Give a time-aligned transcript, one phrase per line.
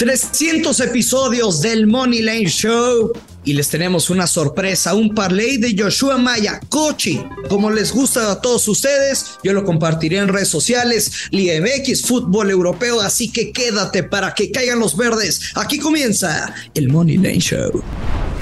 [0.00, 3.12] 300 episodios del Money Lane Show
[3.44, 8.40] y les tenemos una sorpresa, un parlay de Joshua Maya, Cochi, como les gusta a
[8.40, 14.02] todos ustedes, yo lo compartiré en redes sociales, Liga MX, fútbol europeo, así que quédate
[14.02, 15.52] para que caigan los verdes.
[15.54, 17.82] Aquí comienza el Money Lane Show.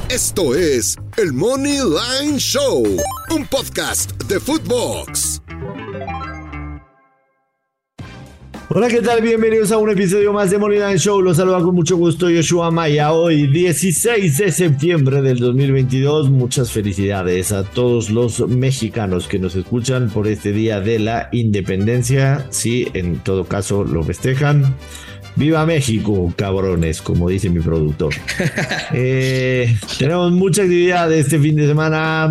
[0.08, 2.84] Esto es el Money Line Show,
[3.30, 5.40] un podcast de Footbox.
[8.78, 9.20] Hola, ¿qué tal?
[9.22, 11.20] Bienvenidos a un episodio más de Money Line Show.
[11.20, 13.10] Los saluda con mucho gusto Yoshua Maya.
[13.12, 16.30] Hoy, 16 de septiembre del 2022.
[16.30, 22.46] Muchas felicidades a todos los mexicanos que nos escuchan por este día de la independencia.
[22.50, 24.76] Si en todo caso lo festejan.
[25.34, 27.02] ¡Viva México, cabrones!
[27.02, 28.14] Como dice mi productor.
[28.94, 32.30] Eh, tenemos mucha actividad este fin de semana.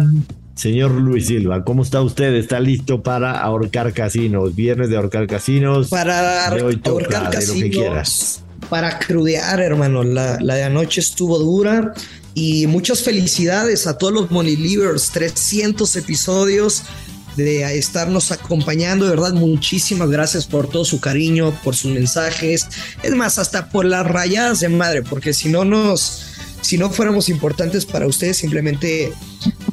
[0.58, 2.34] Señor Luis Silva, ¿cómo está usted?
[2.34, 4.56] ¿Está listo para ahorcar casinos?
[4.56, 5.90] Viernes de ahorcar casinos.
[5.90, 8.42] Para ahorcar casinos.
[8.68, 10.04] Para crudear, hermano.
[10.04, 11.94] La, la, de anoche estuvo dura.
[12.34, 15.12] Y muchas felicidades a todos los Money Leavers.
[15.12, 16.84] 300 episodios
[17.36, 22.68] de estarnos acompañando, de verdad, muchísimas gracias por todo su cariño, por sus mensajes,
[23.04, 27.30] es más, hasta por las rayadas de madre, porque si no nos, si no fuéramos
[27.30, 29.14] importantes para ustedes, simplemente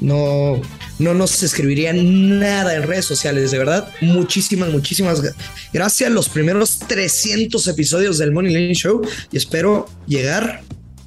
[0.00, 0.60] no,
[0.98, 3.88] no nos escribirían nada en redes sociales, de verdad.
[4.00, 5.22] Muchísimas, muchísimas
[5.72, 6.10] gracias.
[6.10, 10.62] Los primeros 300 episodios del Money Lane Show y espero llegar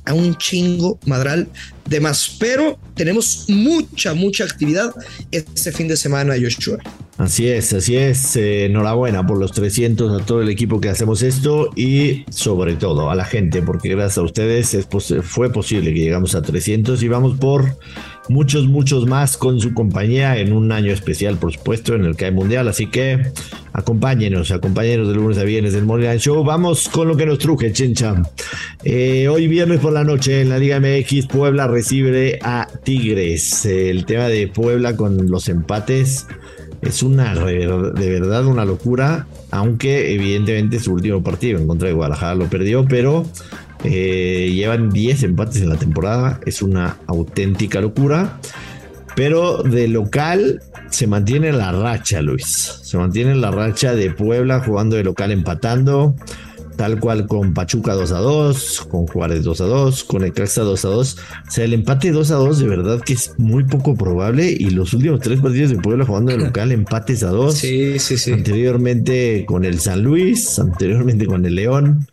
[0.05, 1.49] a un chingo madral
[1.85, 2.35] de más.
[2.39, 4.93] Pero tenemos mucha, mucha actividad
[5.31, 6.79] este fin de semana, Joshua.
[7.17, 8.35] Así es, así es.
[8.35, 13.09] Eh, enhorabuena por los 300 a todo el equipo que hacemos esto y sobre todo
[13.09, 14.87] a la gente, porque gracias a ustedes es
[15.23, 17.75] fue posible que llegamos a 300 y vamos por
[18.29, 22.25] muchos, muchos más con su compañía en un año especial, por supuesto, en el que
[22.25, 22.67] hay mundial.
[22.67, 23.31] Así que
[23.73, 26.43] acompáñenos, acompáñenos de lunes a viernes del Morning Show.
[26.43, 28.21] Vamos con lo que nos truje, Chencha.
[28.83, 33.65] Eh, hoy viernes por la noche en la Liga MX, Puebla recibe a Tigres.
[33.65, 36.27] El tema de Puebla con los empates
[36.81, 42.35] es una de verdad una locura, aunque evidentemente su último partido en contra de Guadalajara
[42.35, 43.25] lo perdió, pero
[43.83, 48.39] eh, llevan 10 empates en la temporada, es una auténtica locura.
[49.15, 50.61] Pero de local
[50.91, 52.81] se mantiene la racha, Luis.
[52.83, 56.15] Se mantiene la racha de Puebla jugando de local empatando
[56.77, 60.61] tal cual con Pachuca 2 a 2, con Juárez 2 a 2, con el Caxa
[60.61, 61.17] 2 a 2.
[61.47, 64.69] O sea, el empate 2 a 2 de verdad que es muy poco probable y
[64.69, 67.53] los últimos tres partidos de Puebla jugando de local empates a 2.
[67.53, 68.31] Sí, sí, sí.
[68.31, 72.07] Anteriormente con el San Luis, anteriormente con el León.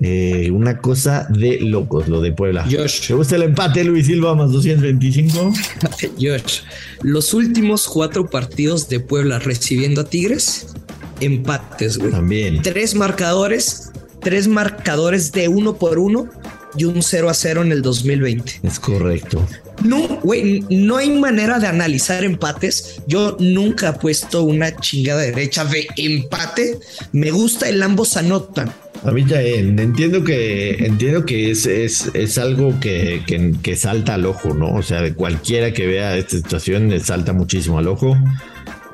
[0.00, 2.64] Eh, una cosa de locos lo de Puebla.
[2.64, 3.06] Josh.
[3.06, 5.52] ¿Te gusta el empate, Luis Silva, más 225?
[6.20, 6.62] Josh,
[7.02, 10.74] los últimos cuatro partidos de Puebla recibiendo a Tigres,
[11.20, 12.10] empates, güey.
[12.10, 12.62] También.
[12.62, 13.92] Tres marcadores,
[14.24, 16.28] tres marcadores de uno por uno
[16.76, 18.60] y un 0 a 0 en el 2020.
[18.64, 19.46] Es correcto.
[19.84, 23.00] No, güey, no hay manera de analizar empates.
[23.06, 26.78] Yo nunca he puesto una chingada derecha de empate.
[27.12, 28.72] Me gusta el ambos anotan.
[29.04, 34.14] A mí también, entiendo que, entiendo que es, es, es algo que, que, que, salta
[34.14, 34.74] al ojo, ¿no?
[34.74, 38.16] O sea, de cualquiera que vea esta situación le salta muchísimo al ojo.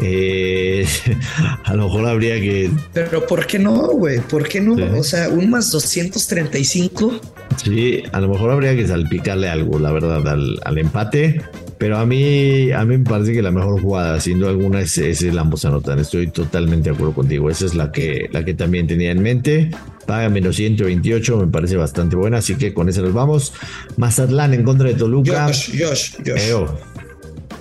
[0.00, 0.86] Eh,
[1.64, 2.70] a lo mejor habría que.
[2.92, 4.20] Pero ¿por qué no, güey?
[4.20, 4.74] ¿Por qué no?
[4.98, 7.20] O sea, un más 235.
[7.62, 11.42] Sí, a lo mejor habría que salpicarle algo, la verdad, al, empate.
[11.78, 14.98] Pero a mí, a mí me parece que la mejor jugada, sin duda alguna, es,
[14.98, 15.98] es el ambos anotan.
[15.98, 17.50] Estoy totalmente de acuerdo contigo.
[17.50, 19.70] Esa es la que, la que también tenía en mente.
[20.06, 22.38] Paga menos 128, me parece bastante buena.
[22.38, 23.54] Así que con eso nos vamos.
[23.96, 25.46] Mazatlán en contra de Toluca.
[25.46, 26.68] Josh, Josh, Josh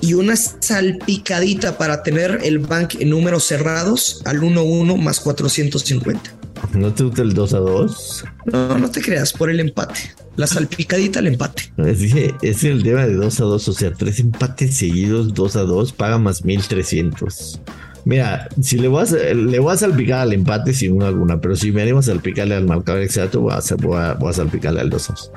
[0.02, 6.40] y una salpicadita para tener el bank en números cerrados al 1-1 más 450.
[6.74, 8.24] ¿No te gusta el 2 a 2?
[8.46, 10.14] No, no te creas, por el empate.
[10.36, 11.72] La salpicadita al empate.
[11.78, 12.02] Es,
[12.42, 15.94] es el tema de 2 a 2, o sea, tres empates seguidos, 2 a 2,
[15.94, 17.62] paga más 1300.
[18.06, 21.72] Mira, si le voy, a, le voy a salpicar al empate sin alguna, pero si
[21.72, 24.90] me animo a salpicarle al marcador exacto, voy a, voy a, voy a salpicarle al
[24.90, 25.32] 2 a 2.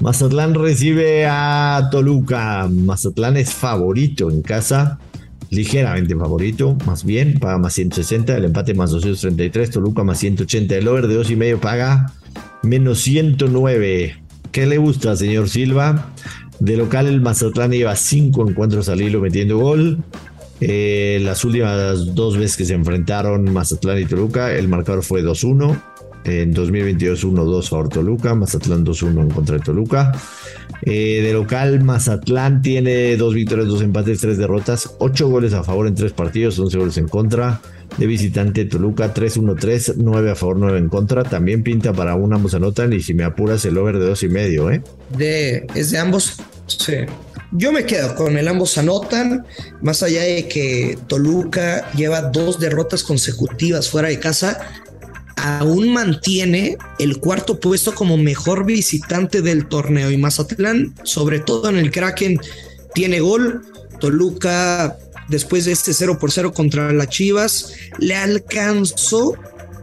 [0.00, 2.66] Mazatlán recibe a Toluca.
[2.68, 4.98] Mazatlán es favorito en casa,
[5.50, 10.88] ligeramente favorito, más bien, paga más 160, el empate más 233, Toluca más 180, el
[10.88, 12.14] over de 2 y medio paga
[12.62, 14.16] menos 109.
[14.50, 16.12] ¿Qué le gusta, señor Silva?
[16.60, 19.98] De local el Mazatlán lleva 5 encuentros al hilo metiendo gol.
[20.62, 25.89] Eh, las últimas dos veces que se enfrentaron Mazatlán y Toluca, el marcador fue 2-1.
[26.24, 30.12] En 2022 1-2 favor Toluca, Mazatlán 2-1 en contra de Toluca.
[30.82, 35.86] Eh, de local, Mazatlán tiene dos victorias, dos empates, tres derrotas, ocho goles a favor
[35.86, 37.60] en tres partidos, 11 goles en contra.
[37.98, 41.24] De visitante Toluca 3-1-3, 9 a favor, 9 en contra.
[41.24, 44.28] También pinta para un ambos anotan y si me apuras el over de dos y
[44.28, 44.82] medio, ¿eh?
[45.16, 46.94] De, es de ambos, sí.
[47.52, 49.44] Yo me quedo con el ambos anotan,
[49.82, 54.60] más allá de que Toluca lleva dos derrotas consecutivas fuera de casa,
[55.42, 61.76] aún mantiene el cuarto puesto como mejor visitante del torneo y Mazatlán, sobre todo en
[61.76, 62.40] el Kraken,
[62.94, 63.62] tiene gol.
[64.00, 64.96] Toluca,
[65.28, 69.34] después de este 0 por 0 contra las Chivas, le alcanzó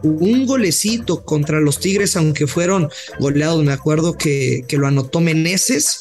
[0.02, 2.90] un golecito contra los Tigres, aunque fueron
[3.20, 3.64] goleados.
[3.64, 6.00] Me acuerdo que, que lo anotó Meneses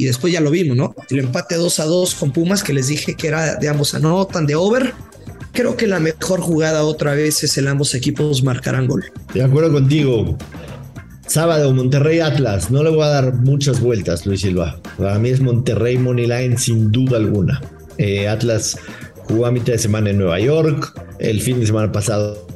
[0.00, 0.94] y después ya lo vimos, ¿no?
[1.10, 4.46] El empate 2 a 2 con Pumas, que les dije que era de ambos anotan,
[4.46, 4.94] de over.
[5.52, 9.04] Creo que la mejor jugada otra vez es el ambos equipos marcarán gol.
[9.34, 10.36] De acuerdo contigo.
[11.26, 12.70] Sábado, Monterrey Atlas.
[12.70, 14.80] No le voy a dar muchas vueltas, Luis Silva.
[14.98, 17.60] Para mí es Monterrey Moneyline sin duda alguna.
[17.98, 18.76] Eh, Atlas
[19.14, 20.92] jugó a mitad de semana en Nueva York.
[21.18, 22.46] El fin de semana pasado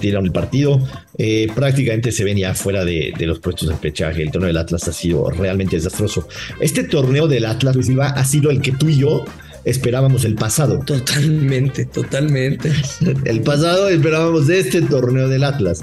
[0.00, 0.80] tiraron el partido.
[1.18, 4.22] Eh, prácticamente se ven ya fuera de, los puestos de pechaje.
[4.22, 6.26] El torneo del Atlas ha sido realmente desastroso.
[6.60, 9.24] Este torneo del Atlas, Luis Silva, ha sido el que tú y yo
[9.64, 10.80] esperábamos el pasado.
[10.80, 12.72] Totalmente, totalmente.
[13.24, 15.80] el pasado esperábamos de este torneo del Atlas.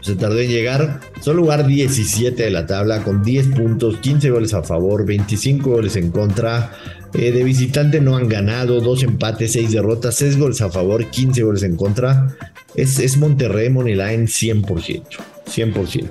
[0.00, 1.00] Se tardó en llegar.
[1.22, 5.96] Son lugar 17 de la tabla con 10 puntos, 15 goles a favor, 25 goles
[5.96, 6.72] en contra.
[7.14, 11.42] Eh, de visitante no han ganado, dos empates, seis derrotas, 6 goles a favor, 15
[11.42, 12.36] goles en contra.
[12.74, 15.04] Es, es Monterrey Moneyline 100%.
[15.46, 16.10] 100%.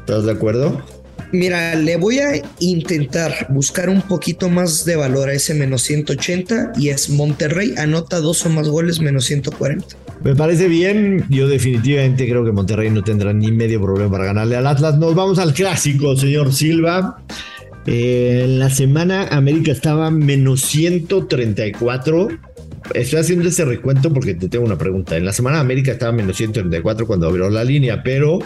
[0.00, 0.82] ¿Estás de acuerdo?
[1.32, 6.72] Mira, le voy a intentar buscar un poquito más de valor a ese menos 180
[6.76, 9.86] y es Monterrey anota dos o más goles menos 140.
[10.22, 11.24] Me parece bien.
[11.28, 14.98] Yo definitivamente creo que Monterrey no tendrá ni medio problema para ganarle al Atlas.
[14.98, 17.22] Nos vamos al clásico, señor Silva.
[17.86, 22.28] Eh, en la semana América estaba menos 134
[22.94, 25.16] estoy haciendo ese recuento porque te tengo una pregunta.
[25.16, 28.38] En la semana América estaba menos 134 cuando abrió la línea, pero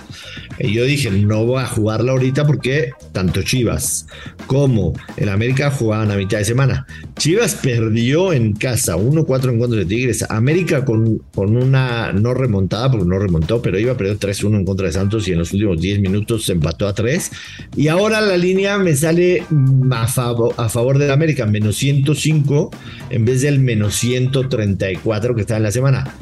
[0.59, 4.07] eh, yo dije, no voy a jugarla ahorita porque tanto Chivas
[4.47, 6.87] como el América jugaban a mitad de semana.
[7.17, 10.25] Chivas perdió en casa 1-4 en contra de Tigres.
[10.31, 14.65] América con, con una no remontada, porque no remontó, pero iba a perder 3-1 en
[14.65, 17.31] contra de Santos y en los últimos 10 minutos se empató a 3.
[17.77, 19.45] Y ahora la línea me sale
[19.91, 22.71] a favor, a favor de América, menos 105
[23.11, 26.15] en vez del menos 100 134 que está en la semana.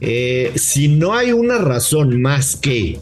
[0.00, 3.00] Eh, si no hay una razón más que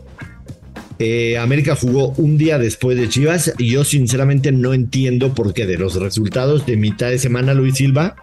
[0.99, 5.77] eh, América jugó un día después de Chivas, yo sinceramente no entiendo por qué de
[5.77, 8.17] los resultados de mitad de semana, Luis Silva,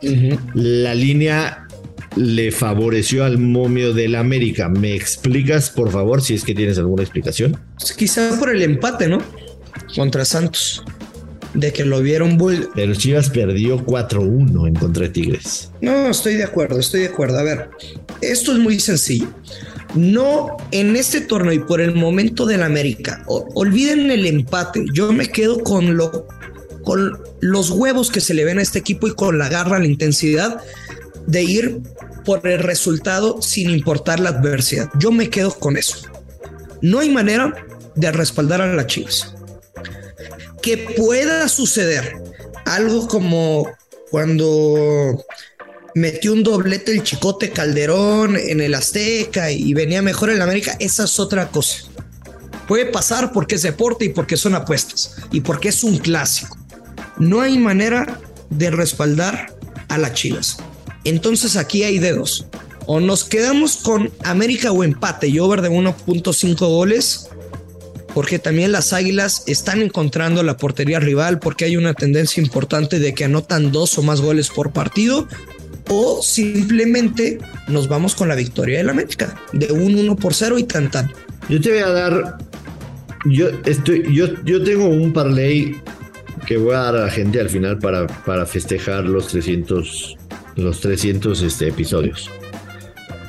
[0.55, 1.67] la línea
[2.15, 4.69] le favoreció al momio del América.
[4.69, 7.57] ¿Me explicas, por favor, si es que tienes alguna explicación?
[7.97, 9.19] Quizá por el empate, ¿no?
[9.95, 10.83] Contra Santos
[11.53, 12.69] de que lo vieron bull.
[12.75, 15.71] Pero Chivas perdió 4-1 en contra de Tigres.
[15.81, 17.39] No, estoy de acuerdo, estoy de acuerdo.
[17.39, 17.69] A ver,
[18.21, 19.27] esto es muy sencillo.
[19.95, 23.23] No en este torneo y por el momento del América.
[23.27, 24.85] olviden el empate.
[24.93, 26.27] Yo me quedo con lo
[26.83, 29.85] con los huevos que se le ven a este equipo y con la garra, la
[29.85, 30.61] intensidad
[31.27, 31.81] de ir
[32.25, 34.89] por el resultado sin importar la adversidad.
[34.99, 35.99] Yo me quedo con eso.
[36.81, 37.53] No hay manera
[37.95, 39.33] de respaldar a las Chivas
[40.63, 42.15] que pueda suceder
[42.65, 43.69] algo como
[44.09, 45.23] cuando
[45.93, 50.75] metió un doblete el Chicote Calderón en el Azteca y venía mejor en la América,
[50.79, 51.83] esa es otra cosa.
[52.67, 56.57] Puede pasar porque es deporte y porque son apuestas y porque es un clásico.
[57.17, 59.53] No hay manera de respaldar
[59.89, 60.57] a las Chivas.
[61.03, 62.47] Entonces aquí hay dedos.
[62.85, 67.29] O nos quedamos con América o empate y over de 1.5 goles
[68.13, 73.13] porque también las Águilas están encontrando la portería rival porque hay una tendencia importante de
[73.13, 75.27] que anotan dos o más goles por partido
[75.89, 80.63] o simplemente nos vamos con la victoria del América de un 1 por 0 y
[80.63, 81.11] tan tan.
[81.49, 82.37] Yo te voy a dar
[83.25, 85.75] yo estoy yo yo tengo un parlay
[86.45, 90.17] que voy a dar a la gente al final para, para festejar los 300
[90.55, 92.29] los 300 este, episodios.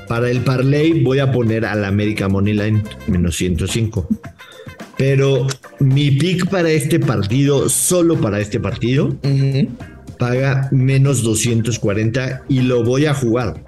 [0.09, 4.07] Para el parlay voy a poner al América Moneyline menos 105.
[4.97, 5.47] Pero
[5.81, 9.17] mi pick para este partido, solo para este partido,
[10.19, 13.65] paga menos 240 y lo voy a jugar.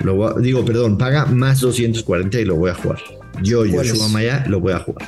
[0.00, 2.98] Lo digo, perdón, paga más 240 y lo voy a jugar.
[3.42, 5.06] Yo, Yoshua Maya, lo voy a jugar.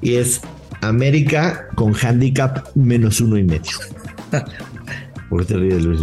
[0.00, 0.40] Y es
[0.80, 3.72] América con handicap menos uno y medio.
[5.30, 6.00] ¿Por qué te ríes, Luis?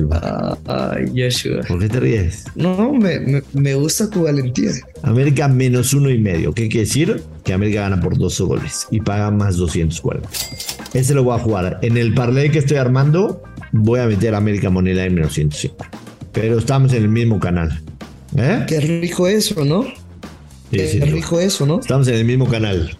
[0.66, 1.62] Ay, Joshua.
[1.68, 2.46] ¿Por qué te ríes?
[2.56, 4.72] No, me, me, me gusta tu valentía.
[5.04, 6.54] América menos uno y medio.
[6.54, 7.22] ¿Qué quiere decir?
[7.44, 10.30] Que América gana por dos goles y paga más 240.
[10.94, 11.80] Ese lo voy a jugar.
[11.82, 15.76] En el parlay que estoy armando, voy a meter América Moneyline menos 105.
[16.32, 17.82] Pero estamos en el mismo canal.
[18.38, 18.66] ¿Eh?
[18.68, 19.86] Qué rico eso, ¿no?
[20.72, 21.80] Qué rico eso, ¿no?
[21.80, 22.98] Estamos en el mismo canal.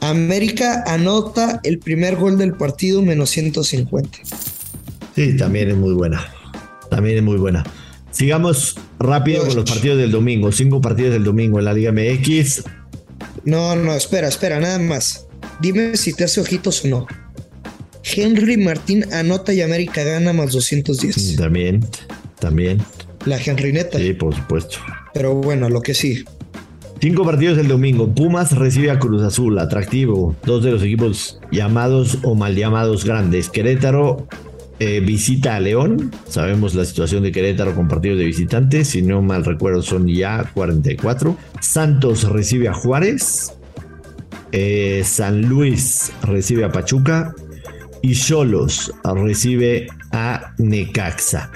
[0.00, 4.18] América anota el primer gol del partido menos 150.
[5.14, 6.26] Sí, también es muy buena.
[6.90, 7.64] También es muy buena.
[8.10, 10.52] Sigamos rápido con los partidos del domingo.
[10.52, 12.64] Cinco partidos del domingo en la Liga MX.
[13.44, 15.26] No, no, espera, espera, nada más.
[15.60, 17.06] Dime si te hace ojitos o no.
[18.04, 21.36] Henry Martín anota y América gana más 210.
[21.36, 21.84] También,
[22.38, 22.78] también.
[23.24, 23.98] La Henry neta.
[23.98, 24.78] Sí, por supuesto.
[25.14, 26.24] Pero bueno, lo que sí.
[27.00, 28.12] Cinco partidos del domingo.
[28.12, 30.36] Pumas recibe a Cruz Azul, atractivo.
[30.44, 33.48] Dos de los equipos llamados o mal llamados grandes.
[33.48, 34.28] Querétaro
[34.84, 36.10] eh, visita a León.
[36.28, 38.88] Sabemos la situación de Querétaro con partidos de visitantes.
[38.88, 41.36] Si no mal recuerdo, son ya 44.
[41.60, 43.52] Santos recibe a Juárez.
[44.50, 47.32] Eh, San Luis recibe a Pachuca.
[48.02, 51.52] Y Cholos recibe a Necaxa.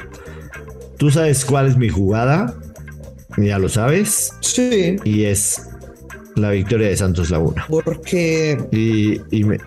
[0.97, 2.55] ¿Tú sabes cuál es mi jugada?
[3.39, 4.35] Ya lo sabes.
[4.39, 4.99] Sí.
[5.03, 5.67] Y es
[6.37, 7.67] la victoria de Santos Laguna.
[7.69, 8.57] Porque.
[8.71, 9.59] Y, y, me,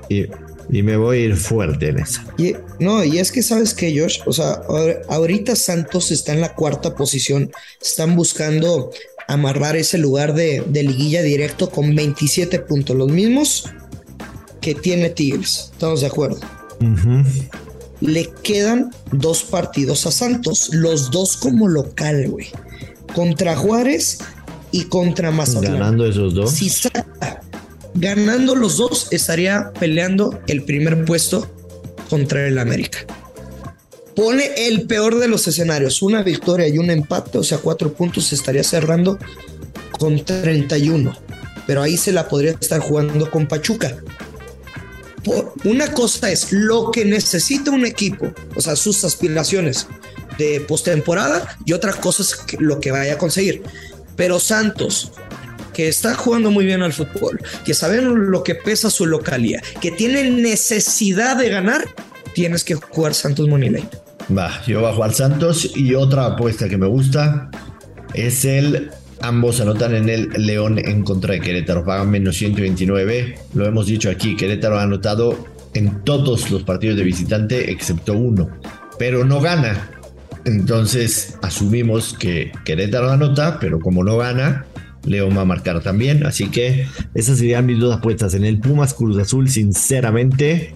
[0.71, 2.25] y me voy a ir fuerte en esa.
[2.37, 4.61] Y, no, y es que sabes que Josh, o sea,
[5.09, 8.91] ahorita Santos está en la cuarta posición, están buscando
[9.27, 13.65] amarrar ese lugar de, liguilla directo con 27 puntos, los mismos
[14.61, 16.39] que tiene Tigres, estamos de acuerdo.
[18.01, 22.47] Le quedan dos partidos a Santos, los dos como local, güey.
[23.13, 24.19] Contra Juárez
[24.71, 25.73] y contra Mazatlán.
[25.73, 26.51] Ganando esos dos.
[26.51, 27.41] Si saca
[27.93, 31.49] ganando los dos, estaría peleando el primer puesto
[32.09, 32.99] contra el América.
[34.15, 38.33] Pone el peor de los escenarios, una victoria y un empate, o sea, cuatro puntos,
[38.33, 39.17] estaría cerrando
[39.97, 41.15] con 31.
[41.65, 43.97] Pero ahí se la podría estar jugando con Pachuca.
[45.63, 49.87] una cosa es lo que necesita un equipo, o sea, sus aspiraciones
[50.37, 53.61] de postemporada, y otra cosa es lo que vaya a conseguir.
[54.15, 55.11] Pero Santos,
[55.79, 59.91] que está jugando muy bien al fútbol, que saben lo que pesa su localía, que
[59.91, 61.87] tienen necesidad de ganar,
[62.33, 63.87] tienes que jugar Santos Moneyline.
[64.37, 67.49] Va, yo bajo al Santos y otra apuesta que me gusta
[68.13, 71.85] es el Ambos anotan en el León en contra de Querétaro.
[71.85, 73.35] Pagan menos 129.
[73.53, 74.35] Lo hemos dicho aquí.
[74.35, 75.45] Querétaro ha anotado
[75.75, 78.49] en todos los partidos de visitante excepto uno.
[78.97, 79.91] Pero no gana.
[80.43, 84.65] Entonces asumimos que Querétaro anota, pero como no gana,
[85.05, 86.25] León va a marcar también.
[86.25, 88.33] Así que esas serían mis dos apuestas.
[88.33, 90.73] En el Pumas Cruz Azul, sinceramente,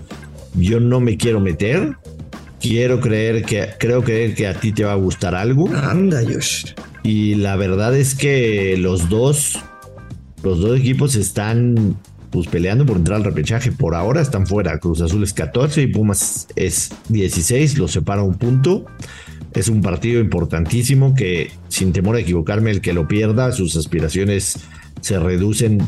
[0.56, 1.98] yo no me quiero meter.
[2.60, 5.70] Quiero creer que, creo creer que a ti te va a gustar algo.
[5.76, 6.74] Anda, Josh.
[7.04, 9.60] Y la verdad es que los dos,
[10.44, 11.98] los dos equipos están
[12.34, 13.72] pues peleando por entrar al repechaje.
[13.72, 14.80] Por ahora están fuera.
[14.80, 17.78] Cruz Azul es 14 y Pumas es 16.
[17.78, 18.86] Los separa un punto.
[19.56, 24.58] Es un partido importantísimo que, sin temor a equivocarme, el que lo pierda, sus aspiraciones
[25.02, 25.80] se reducen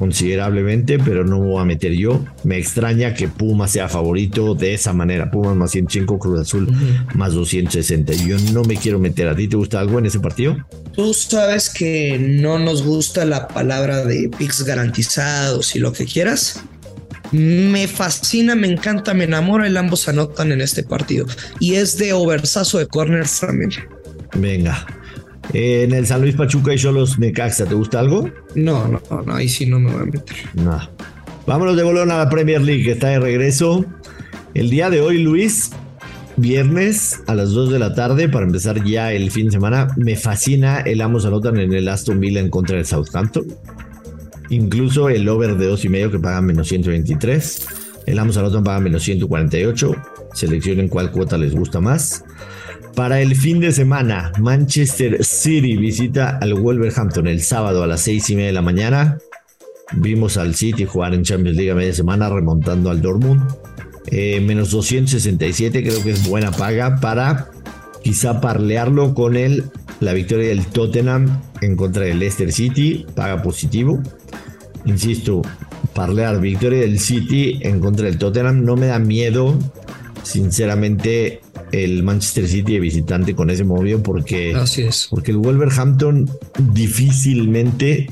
[0.00, 2.24] considerablemente, pero no voy a meter yo.
[2.42, 5.30] Me extraña que Puma sea favorito de esa manera.
[5.30, 6.72] Pumas más 105, Cruz Azul
[7.14, 8.14] más 260.
[8.14, 9.28] Yo no me quiero meter.
[9.28, 10.56] ¿A ti te gusta algo en ese partido?
[10.94, 16.64] Tú sabes que no nos gusta la palabra de picks garantizados y lo que quieras.
[17.32, 19.66] Me fascina, me encanta, me enamora.
[19.66, 21.26] El ambos anotan en este partido.
[21.58, 23.70] Y es de oversazo de corners también.
[24.34, 24.86] Venga.
[25.52, 28.30] en el San Luis Pachuca y Cholos Necaxa, ¿te gusta algo?
[28.54, 30.36] No, no, no, ahí sí no me voy a meter.
[30.54, 30.80] No.
[31.46, 33.84] Vámonos de bolón a la Premier League, que está de regreso.
[34.54, 35.70] El día de hoy, Luis,
[36.36, 39.88] viernes a las 2 de la tarde para empezar ya el fin de semana.
[39.96, 43.46] Me fascina el ambos anotan en el Aston Villa en contra del Southampton.
[44.50, 47.66] Incluso el over de dos y medio que paga menos 123.
[48.06, 49.96] El Amos Anotan paga menos 148.
[50.34, 52.24] Seleccionen cuál cuota les gusta más.
[52.96, 58.28] Para el fin de semana, Manchester City visita al Wolverhampton el sábado a las seis
[58.30, 59.18] y media de la mañana.
[59.92, 63.42] Vimos al City jugar en Champions League a media semana remontando al Dortmund.
[64.06, 67.50] Eh, menos 267 creo que es buena paga para
[68.02, 69.64] quizá parlearlo con el,
[70.00, 73.06] la victoria del Tottenham en contra del Leicester City.
[73.14, 74.02] Paga positivo
[74.84, 75.42] insisto,
[75.94, 79.58] parlear victoria del City en contra del Tottenham no me da miedo,
[80.22, 81.40] sinceramente,
[81.72, 85.06] el Manchester City de visitante con ese movimiento porque, Así es.
[85.10, 86.28] porque el Wolverhampton
[86.72, 88.10] difícilmente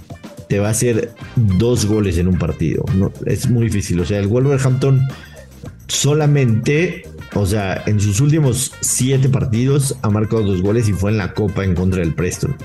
[0.49, 2.85] te va a hacer dos goles en un partido.
[2.95, 4.01] No, es muy difícil.
[4.01, 5.07] O sea, el Wolverhampton
[5.89, 7.03] solamente,
[7.35, 11.35] o sea, en sus últimos siete partidos ha marcado dos goles y fue en la
[11.35, 12.57] Copa en contra del Preston.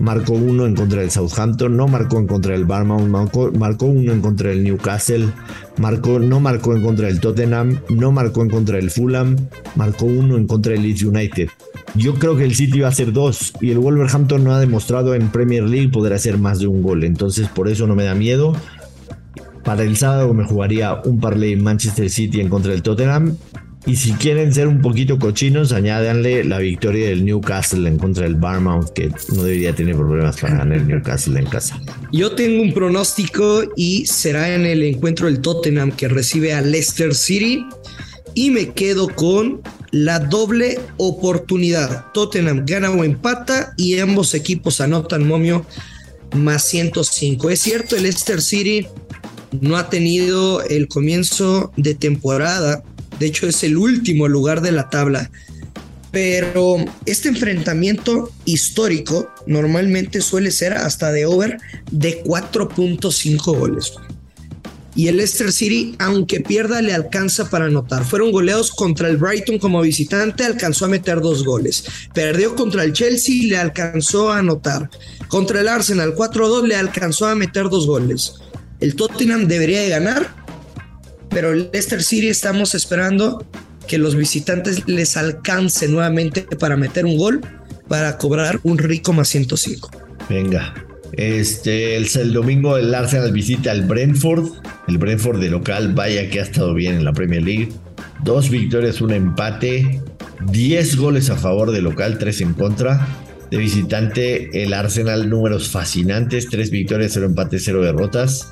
[0.00, 3.08] Marcó uno en contra del Southampton, no marcó en contra del Barmouth,
[3.54, 5.28] marcó, uno en contra del Newcastle,
[5.78, 9.36] marcó, no marcó en contra del Tottenham, no marcó en contra del Fulham,
[9.74, 11.48] marcó uno en contra del Leeds United.
[11.94, 15.14] Yo creo que el City va a hacer dos y el Wolverhampton no ha demostrado
[15.14, 18.14] en Premier League poder hacer más de un gol, entonces por eso no me da
[18.14, 18.54] miedo.
[19.64, 23.36] Para el sábado me jugaría un parlay Manchester City en contra del Tottenham
[23.86, 28.34] y si quieren ser un poquito cochinos, añádanle la victoria del Newcastle en contra del
[28.34, 31.80] Barmouth, que no debería tener problemas para ganar el Newcastle en casa.
[32.12, 37.14] Yo tengo un pronóstico y será en el encuentro del Tottenham que recibe a Leicester
[37.14, 37.64] City.
[38.34, 39.62] Y me quedo con
[39.92, 42.12] la doble oportunidad.
[42.12, 45.64] Tottenham gana o empata y ambos equipos anotan momio
[46.34, 47.50] más 105.
[47.50, 48.88] Es cierto, el Leicester City
[49.60, 52.82] no ha tenido el comienzo de temporada
[53.18, 55.30] de hecho, es el último lugar de la tabla.
[56.12, 61.58] Pero este enfrentamiento histórico normalmente suele ser hasta de over
[61.90, 63.92] de 4.5 goles.
[64.94, 68.02] Y el Leicester City, aunque pierda, le alcanza para anotar.
[68.06, 71.84] Fueron goleados contra el Brighton como visitante, alcanzó a meter dos goles.
[72.14, 74.88] Perdió contra el Chelsea, le alcanzó a anotar.
[75.28, 78.36] Contra el Arsenal 4-2, le alcanzó a meter dos goles.
[78.80, 80.45] El Tottenham debería de ganar,
[81.36, 83.44] pero Leicester City estamos esperando
[83.86, 87.42] que los visitantes les alcance nuevamente para meter un gol
[87.88, 89.90] para cobrar un rico más 105.
[90.30, 90.72] Venga.
[91.12, 94.46] Este, el, el domingo el Arsenal visita al Brentford.
[94.88, 97.68] El Brentford de local, vaya que ha estado bien en la Premier League.
[98.24, 100.00] Dos victorias, un empate.
[100.50, 103.06] 10 goles a favor de local, 3 en contra.
[103.50, 108.48] De visitante, el Arsenal, números fascinantes: 3 victorias, 0 empates, 0 derrotas.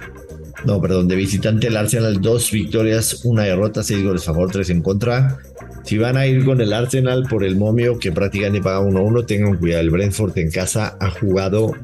[0.64, 4.70] No, perdón, de visitante el Arsenal, dos victorias, una derrota, seis goles a favor, tres
[4.70, 5.38] en contra.
[5.84, 9.58] Si van a ir con el Arsenal por el momio que prácticamente paga 1-1, tengan
[9.58, 9.82] cuidado.
[9.82, 11.74] El Brentford en casa ha jugado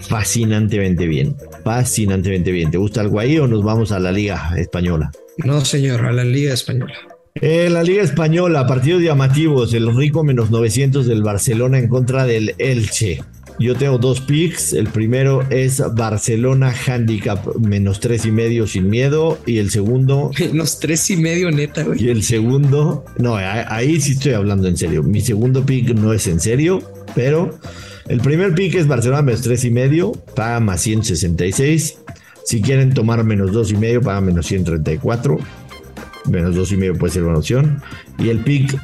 [0.00, 1.36] fascinantemente bien.
[1.62, 2.72] Fascinantemente bien.
[2.72, 5.12] ¿Te gusta algo ahí o nos vamos a la Liga Española?
[5.38, 6.94] No, señor, a la Liga Española.
[7.36, 9.72] En la Liga Española, partidos llamativos.
[9.74, 13.20] El Rico menos 900 del Barcelona en contra del Elche.
[13.58, 14.72] Yo tengo dos picks.
[14.72, 19.38] El primero es Barcelona Handicap menos tres y medio sin miedo.
[19.46, 20.30] Y el segundo.
[20.38, 22.04] Menos tres y medio, neta, güey.
[22.04, 23.04] Y el segundo.
[23.18, 25.02] No, ahí sí estoy hablando en serio.
[25.02, 26.82] Mi segundo pick no es en serio,
[27.14, 27.58] pero
[28.08, 30.12] el primer pick es Barcelona menos tres y medio.
[30.34, 31.98] Paga más 166.
[32.44, 35.38] Si quieren tomar menos dos y medio, paga menos 134.
[36.30, 37.82] Menos dos y medio puede ser una opción.
[38.18, 38.78] Y el pick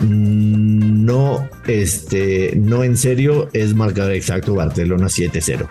[0.00, 5.68] no, este, no en serio, es marcador exacto Barcelona 7-0.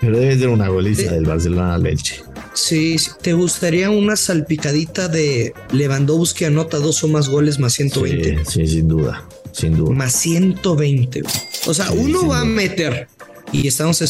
[0.00, 2.22] Pero debe ser una goliza del Barcelona Leche.
[2.54, 8.44] Sí, ¿te gustaría una salpicadita de Lewandowski anota dos o más goles más 120?
[8.44, 9.92] Sí, sin duda, sin duda.
[9.92, 11.22] Más 120.
[11.66, 13.06] O sea, uno va a meter
[13.52, 14.02] y estamos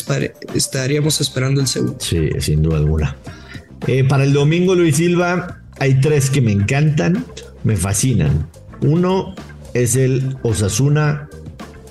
[0.54, 1.98] estaríamos esperando el segundo.
[2.00, 3.16] Sí, sin duda alguna.
[3.86, 7.24] Eh, para el domingo, Luis Silva, hay tres que me encantan
[7.64, 8.48] me fascinan.
[8.82, 9.34] Uno
[9.74, 11.28] es el Osasuna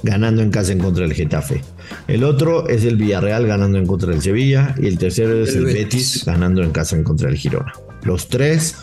[0.04, 1.62] ganando en casa en contra del Getafe.
[2.08, 4.76] El otro es el Villarreal ganando en contra del Sevilla.
[4.80, 6.24] Y el tercero es el, Betis.
[6.26, 7.74] ganando en casa en contra del Girona.
[8.04, 8.76] Los tres,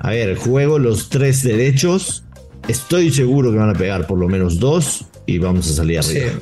[0.00, 2.24] a ver, juego los tres derechos.
[2.68, 6.32] Estoy seguro que van a pegar por lo menos dos y vamos a salir arriba.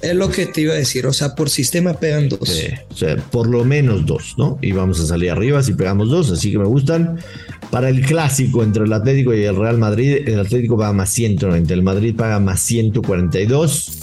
[0.00, 2.40] Es lo que te iba a decir, o sea, por sistema pegan dos.
[2.90, 4.58] o sea, por lo menos dos, ¿no?
[4.60, 7.20] Y vamos a salir arriba si pegamos dos, así que me gustan.
[7.70, 11.72] Para el clásico entre el Atlético y el Real Madrid, el Atlético paga más 190,
[11.72, 13.98] el Madrid paga más 142.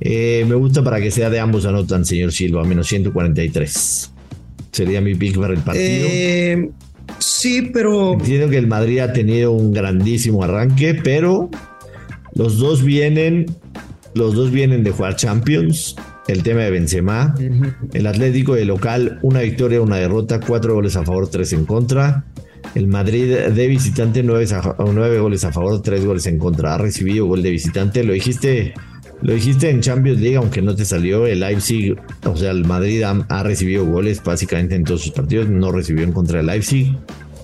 [0.00, 4.12] Eh, me gusta para que sea de ambos anotan, señor Silva, menos 143.
[4.70, 6.06] Sería mi pick para el partido.
[6.08, 6.70] Eh,
[7.18, 8.12] sí, pero.
[8.14, 11.50] Entiendo que el Madrid ha tenido un grandísimo arranque, pero
[12.34, 13.46] los dos vienen.
[14.14, 15.96] Los dos vienen de jugar Champions.
[16.28, 17.34] El tema de Benzema.
[17.94, 22.24] El Atlético de local, una victoria, una derrota, cuatro goles a favor, tres en contra.
[22.74, 24.46] El Madrid de visitante, nueve,
[24.92, 26.74] nueve goles a favor, tres goles en contra.
[26.74, 28.04] Ha recibido gol de visitante.
[28.04, 28.74] Lo dijiste,
[29.22, 31.26] lo dijiste en Champions League, aunque no te salió.
[31.26, 35.48] El Leipzig, o sea, el Madrid ha, recibido goles básicamente en todos sus partidos.
[35.48, 36.96] No recibió en contra del Leipzig.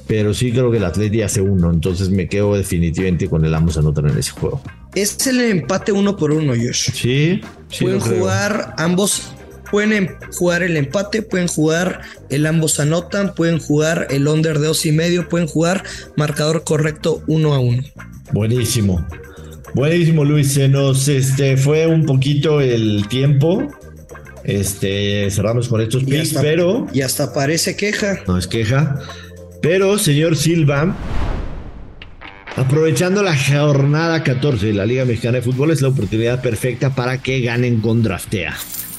[0.07, 1.71] Pero sí creo que el Atleti hace uno.
[1.71, 4.61] Entonces me quedo definitivamente con el ambos anotan en ese juego.
[4.95, 6.91] Es el empate uno por uno, Josh.
[6.93, 7.41] Sí.
[7.71, 9.33] sí Pueden jugar ambos
[9.71, 12.01] pueden em, jugar el empate, pueden jugar
[12.31, 15.85] el ambos anotan, pueden jugar el under de dos y medio, pueden jugar
[16.17, 17.83] marcador correcto uno a uno.
[18.33, 19.07] Buenísimo.
[19.75, 20.53] Buenísimo, Luis.
[20.53, 23.69] Se nos este, fue un poquito el tiempo.
[24.45, 26.87] Este, cerramos con estos picks, pero.
[26.93, 28.21] Y hasta parece queja.
[28.27, 29.01] No es queja.
[29.63, 30.95] Pero, señor Silva,
[32.57, 37.19] Aprovechando la jornada 14 de la Liga Mexicana de Fútbol es la oportunidad perfecta para
[37.19, 38.55] que ganen con Draftea.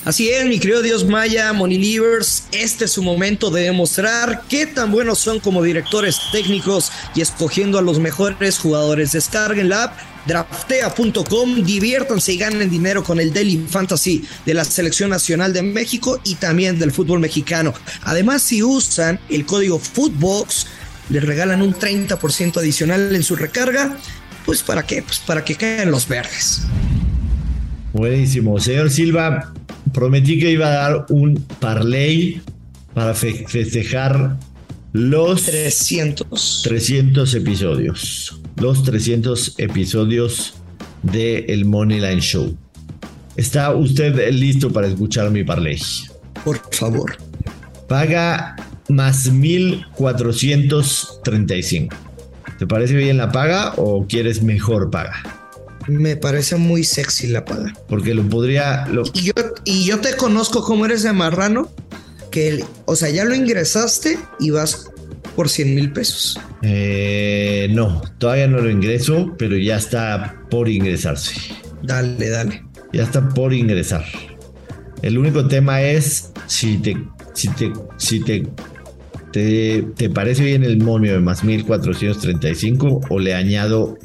[0.05, 4.91] Así es, mi querido Dios Maya, Monilivers, este es su momento de demostrar qué tan
[4.91, 9.13] buenos son como directores técnicos y escogiendo a los mejores jugadores.
[9.13, 15.09] Descarguen la app draftea.com, diviértanse y ganen dinero con el Daily Fantasy de la Selección
[15.09, 17.73] Nacional de México y también del fútbol mexicano.
[18.03, 20.67] Además, si usan el código Footbox,
[21.09, 23.97] les regalan un 30% adicional en su recarga.
[24.45, 25.01] Pues para qué?
[25.01, 26.61] Pues para que caigan los verdes.
[27.91, 28.59] Buenísimo.
[28.59, 29.53] Señor Silva,
[29.95, 32.41] prometí que iba a dar un parlay
[32.93, 34.37] para festejar
[34.91, 36.61] los 300.
[36.63, 38.41] 300 episodios.
[38.57, 40.55] Los 300 episodios
[41.01, 42.57] de el Moneyline Show.
[43.37, 45.79] ¿Está usted listo para escuchar mi parlay?
[46.43, 47.15] Por favor.
[47.87, 48.57] Paga
[48.89, 51.95] más 1435.
[52.59, 55.44] ¿Te parece bien la paga o quieres mejor paga?
[55.87, 57.73] Me parece muy sexy la paga.
[57.87, 58.87] Porque lo podría.
[59.13, 61.71] Y, yo, y yo te conozco como eres de marrano.
[62.31, 64.91] Que, o sea, ya lo ingresaste y vas
[65.35, 66.39] por 100 mil pesos.
[66.61, 71.35] Eh, no, todavía no lo ingreso, pero ya está por ingresarse.
[71.83, 72.63] Dale, dale.
[72.93, 74.03] Ya está por ingresar.
[75.01, 76.97] El único tema es si te,
[77.33, 78.47] si te, si te,
[79.31, 83.97] te, te parece bien el momio de más 1435 o le añado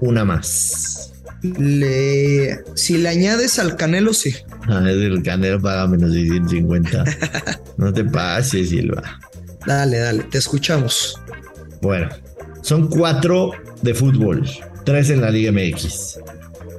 [0.00, 1.01] una más.
[1.42, 4.34] Le, si le añades al Canelo, sí.
[4.68, 7.04] Ah, el Canelo paga menos de 150.
[7.76, 9.02] no te pases, Silva.
[9.66, 11.20] Dale, dale, te escuchamos.
[11.80, 12.08] Bueno,
[12.62, 13.52] son cuatro
[13.82, 14.48] de fútbol,
[14.84, 16.20] tres en la Liga MX.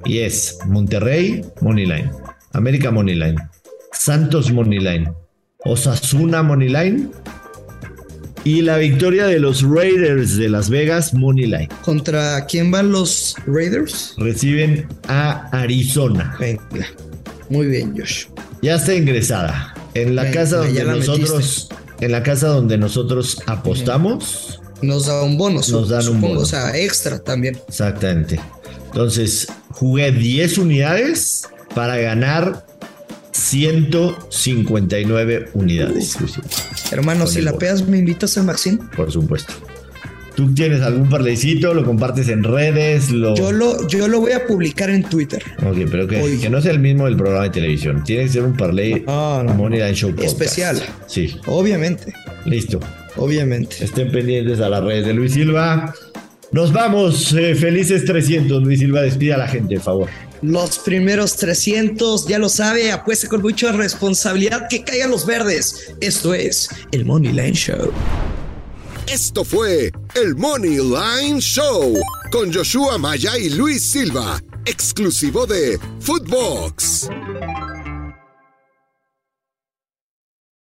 [0.06, 2.12] Y es Monterrey, Moneyline,
[2.54, 3.38] América Moneyline,
[3.91, 5.13] Santos Moneyline,
[5.65, 7.12] Osasuna Moneyline
[8.43, 11.69] y la victoria de los Raiders de Las Vegas, Moneyline.
[11.82, 14.15] ¿Contra quién van los Raiders?
[14.17, 16.36] Reciben a Arizona.
[16.39, 16.88] Venga.
[17.49, 18.25] Muy bien, Josh.
[18.62, 19.73] Ya está ingresada.
[19.93, 21.69] En la casa donde nosotros.
[22.01, 24.60] En la casa donde nosotros apostamos.
[24.82, 26.41] Nos da un bono, nos dan un bono.
[26.41, 27.58] O sea, extra también.
[27.69, 28.39] Exactamente.
[28.88, 32.65] Entonces, jugué 10 unidades para ganar
[33.34, 36.17] 159 unidades.
[36.91, 38.78] Hermano, si la peas, ¿me invitas a Maxim?
[38.96, 39.54] Por supuesto.
[40.36, 41.74] ¿Tú tienes algún parlecito?
[41.74, 43.12] ¿Lo compartes en redes?
[43.12, 43.36] Lo...
[43.36, 45.43] Yo, lo, yo lo voy a publicar en Twitter.
[45.63, 48.04] Ok, pero que, que no sea el mismo del programa de televisión.
[48.04, 50.34] Tiene que ser un parlay no, no, Moneyline Show Podcast.
[50.34, 50.82] Especial.
[51.06, 51.38] Sí.
[51.46, 52.13] Obviamente.
[52.46, 52.80] Listo.
[53.15, 53.84] Obviamente.
[53.84, 55.93] Estén pendientes a las redes de Luis Silva.
[56.52, 57.32] Nos vamos.
[57.34, 58.63] Eh, felices 300.
[58.63, 60.10] Luis Silva, despide a la gente, por favor.
[60.43, 65.93] Los primeros 300, ya lo sabe, apueste con mucha responsabilidad que caigan los verdes.
[66.01, 67.93] Esto es el Money Line Show.
[69.08, 71.97] Esto fue el Money Line Show
[72.29, 77.08] con Joshua Maya y Luis Silva, exclusivo de Footbox.